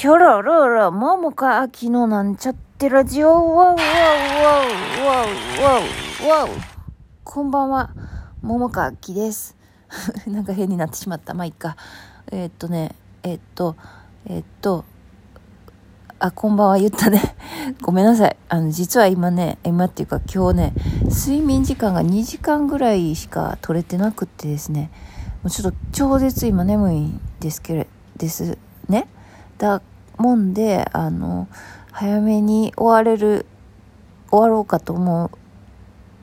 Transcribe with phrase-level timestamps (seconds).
[0.00, 5.24] ひょろろろ、ももかあきのなんちゃってラジオ、わうわうわうわ
[5.58, 5.80] うわ
[6.24, 6.48] うわう。
[7.22, 7.90] こんばんは、
[8.40, 9.58] ももかあきです。
[10.26, 11.34] なんか変になってしまった。
[11.34, 11.76] まあ、いっか。
[12.32, 13.76] えーっとね、えーっと、
[14.24, 14.86] えーっと、
[16.18, 17.36] あ、こんばんは言ったね。
[17.82, 18.36] ごめんなさい。
[18.48, 20.72] あの、実は今ね、今っていうか今日ね、
[21.10, 24.90] 睡眠時間が2時間ぐらいしか取れてなくってですね、
[25.42, 27.86] もうちょっと超絶今眠いんですけれ、
[28.16, 28.56] です
[28.88, 29.06] ね。
[29.58, 29.82] だ
[30.20, 31.48] もんで、あの、
[31.90, 33.46] 早めに終われる、
[34.30, 35.30] 終わろうかと思っ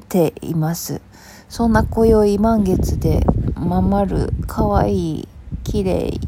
[0.08, 1.02] ています。
[1.50, 5.28] そんな今宵満月で、まん丸、可愛い、
[5.64, 6.20] 綺麗、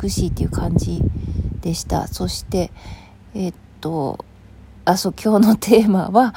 [0.00, 1.02] 美しいっていう感じ
[1.60, 2.06] でした。
[2.06, 2.70] そして、
[3.34, 4.24] えっと、
[4.84, 6.32] あ、そう、今日のテーマは、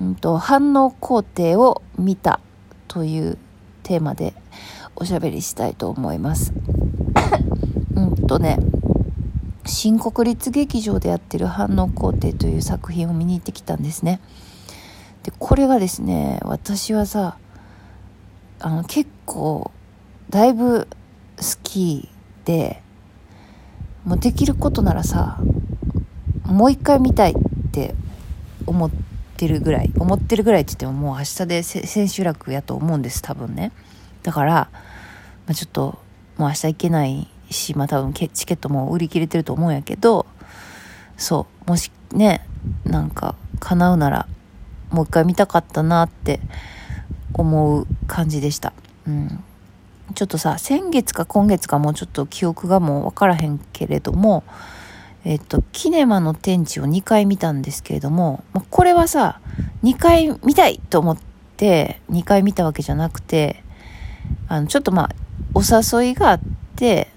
[0.00, 2.40] うんと、反応工程を見た
[2.88, 3.38] という
[3.84, 4.34] テーマで
[4.96, 6.52] おしゃべりしたいと思います。
[7.94, 8.58] うんとね、
[9.66, 14.20] 新国立劇場でやってる反応工程という作品を見に行ってきたんですね。
[15.22, 17.36] で、これがですね、私はさ、
[18.60, 19.70] あの、結構、
[20.30, 20.88] だいぶ
[21.36, 22.08] 好き
[22.44, 22.82] で、
[24.04, 25.38] もうできることならさ、
[26.44, 27.34] もう一回見たいっ
[27.72, 27.94] て
[28.66, 28.90] 思っ
[29.36, 33.72] てるぐらい、思ってるぐらいって言ってももう明日で千秋楽やと思うんです、多分ね。
[34.22, 34.68] だから、
[35.46, 35.98] まあ、ちょっと、
[36.38, 40.26] もう明日行けないし、まあ多分チケットも売り切れてると思うんやけど、
[41.16, 42.46] そう、もしね、
[42.84, 44.28] なんか叶うなら、
[44.90, 46.40] もう一回見たかったなって
[47.34, 48.72] 思う感じでした。
[49.06, 49.44] うん。
[50.14, 54.44] ちょっとさ、先月か今月かもうちょっと記憶がもうわからへんけれども、
[55.24, 59.40] えっと、キネマの天地を2回見たんですけれども、ま、これはさ、
[59.82, 61.18] 2回見たいと思っ
[61.56, 63.64] て2回見たわけじゃなくて、
[64.48, 65.10] あの、ちょっとまあ、
[65.54, 66.40] お誘いがあっ
[66.76, 67.08] て、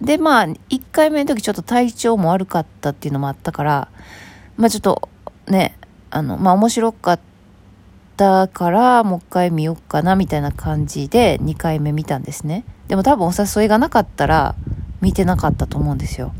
[0.00, 0.58] で、まあ、1
[0.92, 3.88] 回目の時ちょっと体調も悪かったっていうのもあったから、
[4.56, 5.08] まあちょっと
[5.46, 5.78] ね、
[6.10, 7.20] あの、まあ面白かっ
[8.16, 12.64] たから、もう一回見よっかな、みたいな感じで2回目見たんですね。
[12.88, 14.54] でも多分お誘いがなかったら、
[15.00, 16.34] 見てなかったと思うんですよ。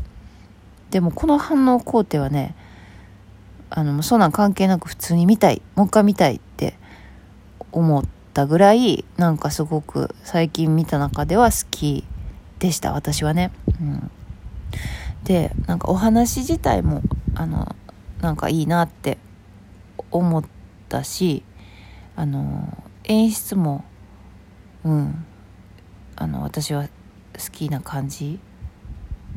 [0.89, 2.55] でもこの反応工程はね、
[3.69, 6.75] あの、そんなん関係なく普通に見たい、もう一回見たいって
[7.71, 8.03] 思っ
[8.33, 12.05] たぐらい、なんかすごく最近見た中では好き
[12.59, 13.51] でした、私はね。
[13.81, 14.11] うん。
[15.23, 17.01] で、なんかお話自体も、
[17.35, 17.75] あの、
[18.21, 19.17] なんかいいなって
[20.11, 20.43] 思っ
[20.89, 21.43] たし、
[22.15, 23.83] あの、演出も、
[24.83, 25.25] うん、
[26.15, 26.89] あの、私は好
[27.51, 28.39] きな感じ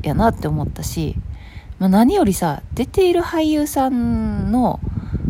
[0.03, 1.15] やなって思ったし、
[1.79, 4.79] まあ、何よりさ出ている俳優さんの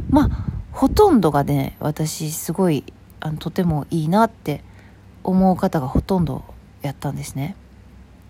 [0.10, 2.84] まあほとんどがね私すごい
[3.20, 4.64] あのとてもいいなって
[5.24, 6.44] 思う方がほとんど
[6.82, 7.56] やったんですね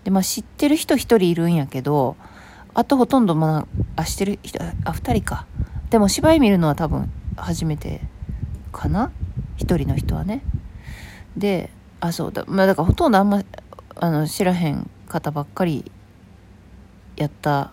[0.04, 2.16] でまあ知ってる人一人いるんやけど
[2.74, 5.46] あとほとんどまああ知ってる人あ二人か。
[5.90, 8.00] でも芝居見るのは多分初めて
[8.72, 9.12] かな？
[9.56, 10.42] 一人の人はね。
[11.36, 11.70] で
[12.00, 12.44] あそうだ。
[12.48, 13.42] まあだからほとんどあんま
[13.96, 15.90] あの知らへん方ばっかり
[17.16, 17.72] やった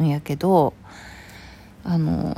[0.00, 0.74] んやけど
[1.84, 2.36] あの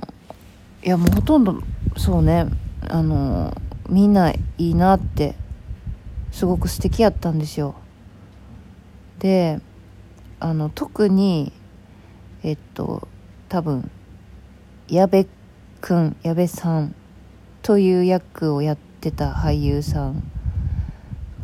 [0.83, 1.63] いやもうほとんど
[1.97, 2.47] そうね。
[2.87, 3.57] あの
[3.89, 5.35] みんないいなって
[6.33, 7.75] すごく素敵やったんですよ。
[9.25, 9.59] で
[10.39, 11.51] あの特に
[12.43, 13.09] えっと
[13.49, 13.91] 多分
[14.87, 15.27] 矢部
[15.81, 16.95] くん矢部さん
[17.63, 20.23] という役をやってた俳優さん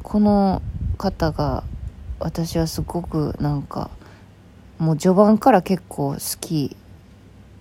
[0.03, 0.61] この
[0.99, 1.65] 方が
[2.19, 3.89] 私はすごくなんか
[4.77, 6.77] もう序盤から結構好き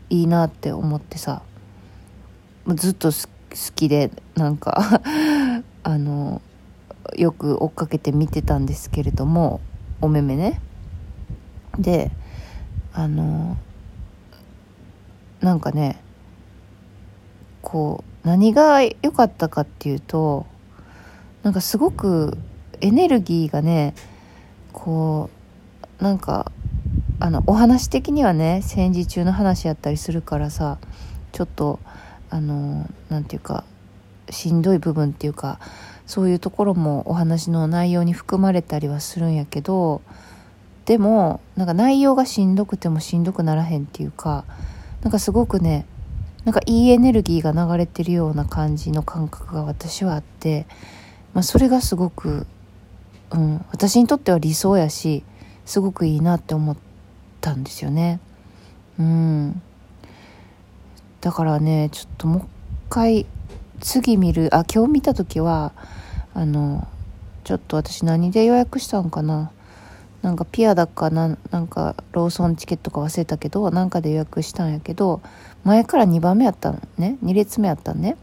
[0.09, 1.43] いいなって思ってさ
[2.67, 3.17] ずっと好
[3.73, 5.01] きでなんか
[5.83, 6.41] あの
[7.15, 9.61] よく追っかけて見てたんですけれども
[10.01, 10.61] お目目ね。
[11.77, 12.11] で
[12.93, 13.57] あの
[15.41, 16.01] なんかね
[17.61, 20.45] こう何が良かったかっていうと
[21.43, 22.37] なんかすごく
[22.81, 23.93] エネルギーがね
[24.73, 25.29] こ
[25.99, 26.51] うなんか
[27.19, 30.77] あのお話的にはね戦時中の話やったりするからさ
[31.31, 31.79] ちょっと
[32.29, 33.63] あのなんていうか
[34.29, 35.59] しんどい部分っていうか
[36.09, 40.01] そういうところもお話の内容に含まれたりはするんやけど
[40.85, 44.43] でもなんか内容がしんどくてもしんどくならへんっていうか
[45.03, 45.85] なんかすごくね
[46.45, 50.65] なんかいいエネルギーが流れてるような感じの感覚が私はあって、
[51.35, 52.47] まあ、それがすごく、
[53.29, 55.23] うん、私にとっては理想やし
[55.63, 56.77] すごくいいなって思っ
[57.39, 58.19] たんですよね。
[58.97, 59.61] うん。
[61.21, 62.45] だからねちょっともう一
[62.89, 63.27] 回
[63.79, 65.73] 次見るあ今日見た時は
[66.33, 66.87] あの
[67.43, 69.51] ちょっと私何で予約したんかな。
[70.21, 71.37] なんかピアだかな。
[71.49, 75.21] なんかローソンチケットか忘れたけどなんかで予約したんやけど
[75.63, 77.17] 前から2番目やったのね。
[77.23, 78.17] 2列目やったんね。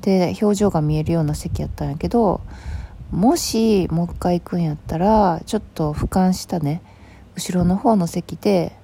[0.00, 2.40] で表情が見えるような席やったんやけど
[3.10, 6.82] もしもう一回行くんやったらちょっと俯瞰したね。
[7.34, 8.74] 後ろの方の席で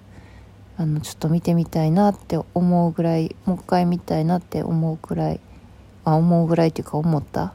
[0.77, 5.41] あのちょっと見てみたいなって思うぐらいもう一回見たいなって思うぐらい
[6.05, 7.55] あ思うぐらいっていうか思った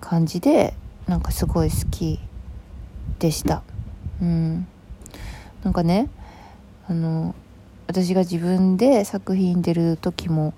[0.00, 0.74] 感じで
[1.06, 2.20] なんかすごい好き
[3.18, 3.62] でした。
[4.20, 4.66] うん。
[5.62, 6.08] なんかね
[6.88, 7.34] あの
[7.86, 10.54] 私が自分で作品出る時も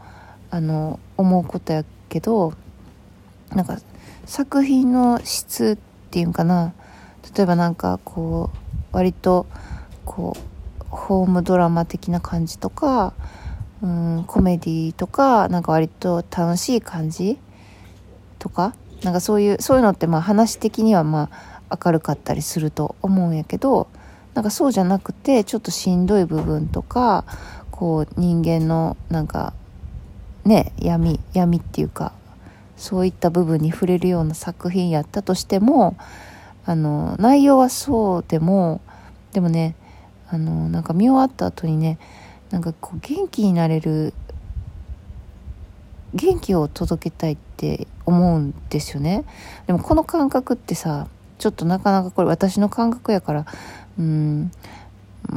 [0.50, 2.54] あの思うことやけど
[3.50, 3.78] なんか
[4.25, 6.72] 作品の質っていうんかな。
[7.37, 9.46] 例えばなんかこう割と
[10.04, 13.12] こうホームドラマ的な感じとか
[13.86, 13.88] う
[14.20, 17.38] んコメディとかなんか割と楽しい感じ
[18.40, 18.74] とか
[19.04, 21.30] なんかそういうそういうのってまあ話的にはま
[21.68, 23.86] あ明るかったりすると思うんやけど
[24.34, 27.24] なんかそうじゃなくてちょっとしんどい部分とか
[27.70, 29.52] こう人間のなんか
[30.44, 32.12] ね闇闇っていうか
[32.76, 35.96] そういった部分に触れるような作品やったとしても
[36.64, 38.80] あの内容はそうでも
[39.32, 39.76] でもね
[40.28, 41.98] あのなんか見終わった後にね
[42.50, 44.14] なんかこう元気になれる
[46.14, 49.25] 元気を届けたいって思うんですよね。
[49.66, 51.08] でもこの感覚ってさ
[51.38, 53.46] ちょっとなかなかこれ私の感覚やから
[53.98, 54.50] うん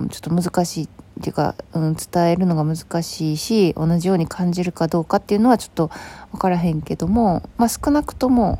[0.10, 0.88] ちょっと難しいっ
[1.22, 5.92] ていうか、うん、伝えるのが難しいし同じように感じるかどうかっていうのはちょっと
[6.32, 8.60] 分からへんけども、まあ、少なくとも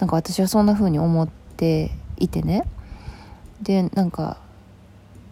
[0.00, 2.66] なんか私はそんな風に思っていてね。
[3.62, 4.36] でなんか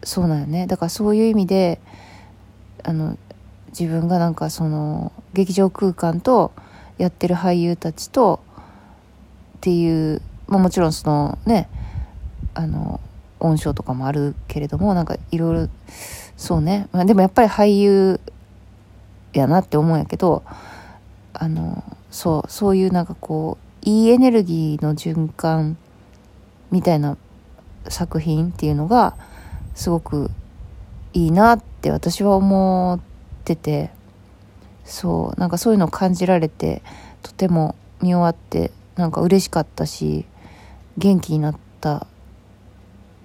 [0.04, 0.66] そうなんよね。
[0.66, 1.80] だからそういう意味で
[2.82, 3.16] あの
[3.68, 6.52] 自分がなんかその劇場空間と
[6.98, 8.40] やってる俳優たちと
[9.56, 11.68] っていう、まあ、もちろんそのね
[12.54, 13.00] あの
[13.40, 15.68] 音章とかもあるけれどもなんかいろいろ
[16.36, 18.20] そうね、まあ、でもやっぱり俳優
[19.32, 20.42] やなって思うんやけど
[21.32, 25.76] あのそうそういうなんかこういいエネルギーの循環
[26.70, 27.16] みたいな
[27.88, 29.16] 作品っていうのが
[29.74, 30.30] すごく
[31.14, 33.00] いいなってって私は思っ
[33.44, 33.90] てて
[34.84, 36.80] そうなんかそういうのを感じられて
[37.22, 40.24] とても見終わってなんか嬉しかったし
[40.96, 42.06] 元気になった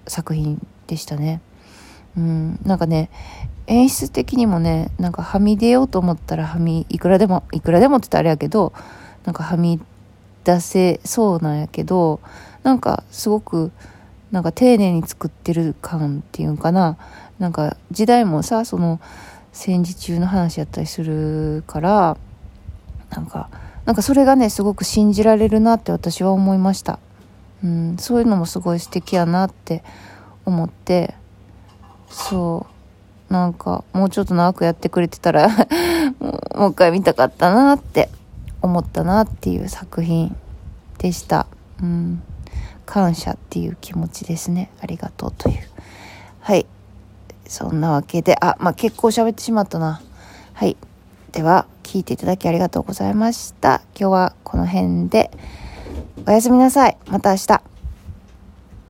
[0.08, 1.40] 作品でしたね。
[2.16, 3.10] うん、なんかね
[3.68, 8.72] 演出的にもねなんかはみ出ようと思ったらはみいくらでもいくらでもって言ったらあれやけど
[9.24, 9.80] なんかはみ
[10.42, 12.18] 出せそうなんやけど
[12.64, 13.70] なんかすごく
[14.32, 16.96] なんか丁寧に作ってる感っていうんかな
[17.38, 19.00] なんか時代もさその
[19.52, 22.16] 戦時中の話やったりするから
[23.10, 23.48] なんか
[23.84, 26.98] なんかそれがねすごく信じられるなって私は思いました。
[27.64, 29.82] うん、そういうのもすごい素敵やなって
[30.44, 31.14] 思って
[32.08, 32.66] そ
[33.30, 35.48] うなんかもうちょっと長くやってくれてたら
[36.20, 38.10] もう一回見たかったなって
[38.62, 40.36] 思ったなっていう作品
[40.98, 41.46] でした。
[41.82, 42.22] うん、
[42.86, 44.70] 感謝っていう気持ちですね。
[44.80, 45.58] ありがとうという。
[46.40, 46.66] はい。
[47.48, 50.00] そんなわけで、あ、まあ、結構喋ってしまったな。
[50.52, 50.76] はい。
[51.32, 53.80] では、聞いていただきありがとうございました。
[53.98, 55.30] 今日はこの辺で。
[56.26, 56.96] おやすみなさい。
[57.06, 57.77] また明日。